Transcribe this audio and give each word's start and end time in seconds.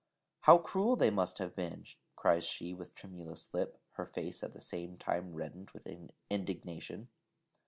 'How 0.39 0.57
cruel 0.57 0.95
they 0.95 1.11
must 1.11 1.37
have 1.37 1.55
been!' 1.55 1.85
cries 2.15 2.43
she 2.43 2.73
with 2.73 2.95
tremulous 2.95 3.53
lip, 3.53 3.77
her 3.91 4.05
face 4.07 4.41
at 4.41 4.51
the 4.51 4.59
same 4.59 4.97
time 4.97 5.35
reddened 5.35 5.69
with 5.75 5.87
indignation. 6.27 7.09